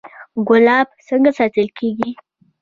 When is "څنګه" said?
1.07-1.31